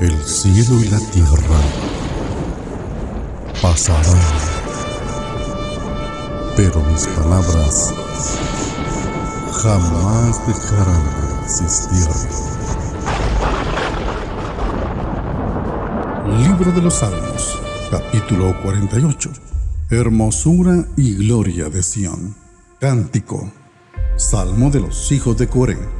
El 0.00 0.18
cielo 0.24 0.80
y 0.80 0.88
la 0.88 0.98
tierra 0.98 1.60
pasarán, 3.60 4.16
pero 6.56 6.82
mis 6.84 7.06
palabras 7.08 7.92
jamás 9.62 10.46
dejarán 10.46 11.04
de 11.04 11.44
existir. 11.44 12.08
Libro 16.48 16.72
de 16.72 16.80
los 16.80 16.94
Salmos, 16.94 17.58
capítulo 17.90 18.56
48. 18.62 19.30
Hermosura 19.90 20.86
y 20.96 21.16
gloria 21.16 21.68
de 21.68 21.82
Sión. 21.82 22.34
Cántico. 22.78 23.52
Salmo 24.16 24.70
de 24.70 24.80
los 24.80 25.12
hijos 25.12 25.36
de 25.36 25.46
Coré. 25.46 25.99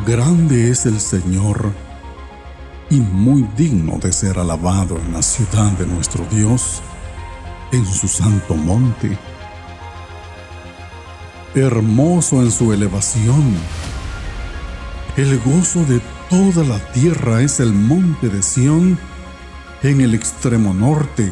Grande 0.00 0.70
es 0.70 0.86
el 0.86 0.98
Señor 0.98 1.70
y 2.90 2.98
muy 2.98 3.46
digno 3.56 3.98
de 3.98 4.10
ser 4.10 4.36
alabado 4.38 4.98
en 4.98 5.12
la 5.12 5.22
ciudad 5.22 5.70
de 5.72 5.86
nuestro 5.86 6.24
Dios, 6.28 6.82
en 7.70 7.86
su 7.86 8.08
santo 8.08 8.56
monte. 8.56 9.16
Hermoso 11.54 12.42
en 12.42 12.50
su 12.50 12.72
elevación. 12.72 13.54
El 15.16 15.38
gozo 15.40 15.84
de 15.84 16.00
toda 16.28 16.64
la 16.64 16.80
tierra 16.92 17.42
es 17.42 17.60
el 17.60 17.72
monte 17.72 18.28
de 18.28 18.42
Sión, 18.42 18.98
en 19.84 20.00
el 20.00 20.14
extremo 20.14 20.74
norte, 20.74 21.30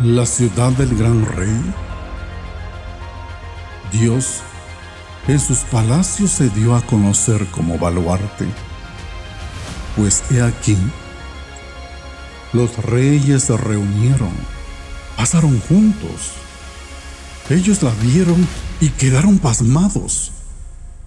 la 0.00 0.24
ciudad 0.24 0.70
del 0.72 0.96
gran 0.96 1.26
rey. 1.26 1.74
Dios 3.92 4.42
en 5.26 5.40
sus 5.40 5.58
palacios 5.58 6.30
se 6.30 6.48
dio 6.50 6.74
a 6.74 6.82
conocer 6.82 7.46
como 7.46 7.78
baluarte. 7.78 8.46
Pues 9.96 10.22
he 10.30 10.40
aquí, 10.40 10.76
los 12.52 12.76
reyes 12.84 13.44
se 13.44 13.56
reunieron, 13.56 14.32
pasaron 15.16 15.60
juntos. 15.60 16.32
Ellos 17.50 17.82
la 17.82 17.90
vieron 18.02 18.46
y 18.80 18.90
quedaron 18.90 19.38
pasmados. 19.38 20.32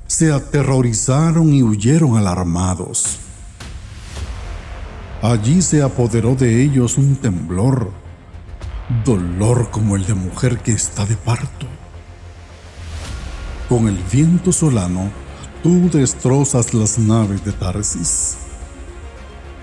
Se 0.07 0.31
aterrorizaron 0.31 1.53
y 1.53 1.63
huyeron 1.63 2.17
alarmados. 2.17 3.17
Allí 5.21 5.61
se 5.61 5.83
apoderó 5.83 6.35
de 6.35 6.63
ellos 6.63 6.97
un 6.97 7.15
temblor, 7.15 7.91
dolor 9.05 9.69
como 9.69 9.95
el 9.95 10.05
de 10.05 10.15
mujer 10.15 10.59
que 10.59 10.71
está 10.71 11.05
de 11.05 11.15
parto. 11.15 11.67
Con 13.71 13.87
el 13.87 13.95
viento 14.11 14.51
solano, 14.51 15.09
tú 15.63 15.89
destrozas 15.89 16.73
las 16.73 16.99
naves 16.99 17.45
de 17.45 17.53
Tarsis. 17.53 18.35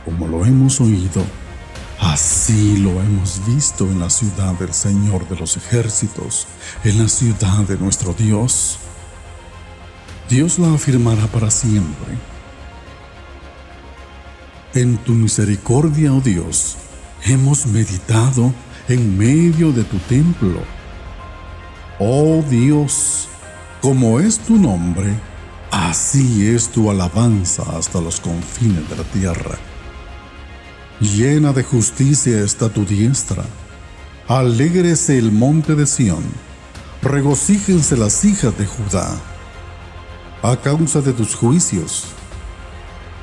Como 0.02 0.26
lo 0.26 0.46
hemos 0.46 0.80
oído, 0.80 1.22
así 2.00 2.78
lo 2.78 3.02
hemos 3.02 3.44
visto 3.46 3.84
en 3.84 4.00
la 4.00 4.08
ciudad 4.08 4.54
del 4.54 4.72
Señor 4.72 5.28
de 5.28 5.36
los 5.36 5.58
ejércitos, 5.58 6.46
en 6.84 7.02
la 7.02 7.06
ciudad 7.06 7.58
de 7.68 7.76
nuestro 7.76 8.14
Dios. 8.14 8.78
Dios 10.30 10.58
la 10.58 10.72
afirmará 10.72 11.26
para 11.26 11.50
siempre. 11.50 12.16
En 14.72 14.96
tu 14.96 15.12
misericordia, 15.12 16.14
oh 16.14 16.22
Dios, 16.22 16.78
hemos 17.26 17.66
meditado 17.66 18.54
en 18.88 19.18
medio 19.18 19.70
de 19.70 19.84
tu 19.84 19.98
templo. 19.98 20.62
Oh 21.98 22.42
Dios, 22.48 23.28
como 23.80 24.18
es 24.18 24.38
tu 24.38 24.56
nombre, 24.56 25.14
así 25.70 26.48
es 26.48 26.68
tu 26.68 26.90
alabanza 26.90 27.62
hasta 27.76 28.00
los 28.00 28.20
confines 28.20 28.88
de 28.88 28.96
la 28.96 29.04
tierra. 29.04 29.58
Llena 31.00 31.52
de 31.52 31.62
justicia 31.62 32.40
está 32.40 32.68
tu 32.68 32.84
diestra. 32.84 33.44
Alégrese 34.26 35.16
el 35.16 35.30
monte 35.30 35.74
de 35.76 35.86
Sión. 35.86 36.24
Regocíjense 37.02 37.96
las 37.96 38.24
hijas 38.24 38.58
de 38.58 38.66
Judá. 38.66 39.16
A 40.42 40.56
causa 40.56 41.00
de 41.00 41.12
tus 41.12 41.34
juicios, 41.34 42.04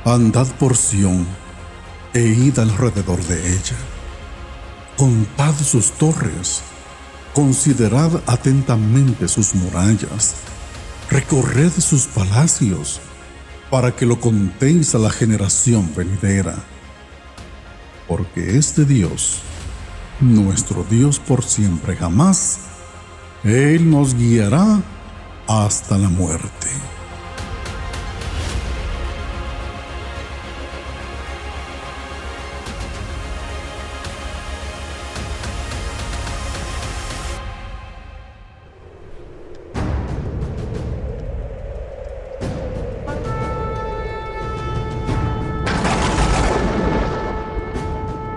andad 0.06 0.48
por 0.60 0.78
Sión 0.78 1.28
e 2.14 2.22
id 2.22 2.60
alrededor 2.60 3.22
de 3.24 3.56
ella. 3.56 3.76
Contad 4.96 5.54
sus 5.56 5.92
torres 5.92 6.64
Considerad 7.36 8.24
atentamente 8.28 9.28
sus 9.28 9.54
murallas, 9.56 10.36
recorred 11.10 11.70
sus 11.70 12.06
palacios, 12.08 13.02
para 13.70 13.94
que 13.94 14.06
lo 14.06 14.22
contéis 14.22 14.96
a 14.96 15.00
la 15.00 15.10
generación 15.10 15.92
venidera. 15.94 16.56
Porque 18.08 18.58
este 18.58 18.86
Dios, 18.86 19.40
nuestro 20.22 20.86
Dios 20.90 21.20
por 21.20 21.44
siempre 21.44 21.98
jamás, 21.98 22.60
Él 23.44 23.90
nos 23.90 24.16
guiará 24.16 24.82
hasta 25.46 25.98
la 25.98 26.08
muerte. 26.08 26.70